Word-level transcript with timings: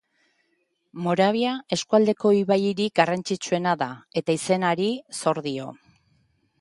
Moravia 1.07 1.51
eskualdeko 1.77 2.31
ibairik 2.37 2.95
garrantzitsuena 3.01 3.77
da 3.83 3.91
eta 4.23 4.37
izena 4.41 4.75
hari 4.77 4.89
zor 5.21 5.43
dio. 5.51 5.69